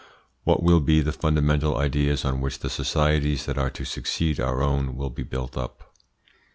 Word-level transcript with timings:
What 0.45 0.63
will 0.63 0.79
be 0.79 1.01
the 1.01 1.11
fundamental 1.11 1.77
ideas 1.77 2.25
on 2.25 2.41
which 2.41 2.57
the 2.57 2.71
societies 2.71 3.45
that 3.45 3.59
are 3.59 3.69
to 3.69 3.85
succeed 3.85 4.39
our 4.39 4.63
own 4.63 4.95
will 4.95 5.11
be 5.11 5.21
built 5.21 5.55
up? 5.55 5.93